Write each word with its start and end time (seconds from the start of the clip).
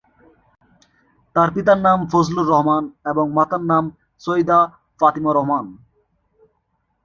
তার 1.35 1.49
পিতার 1.55 1.79
নাম 1.87 1.99
ফজলুর 2.11 2.47
রহমান 2.47 2.83
এবং 3.05 3.25
মাতার 3.37 3.63
নাম 3.71 3.83
সৈয়দা 4.21 4.59
ফাতিমা 4.99 5.31
রহমান। 5.33 5.65